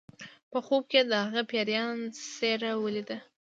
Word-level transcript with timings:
په 0.51 0.59
خوب 0.65 0.83
کې 0.91 0.99
یې 1.03 1.07
د 1.11 1.13
هغه 1.25 1.41
پیریان 1.51 1.97
څیره 2.35 2.71
ولیده 2.83 3.17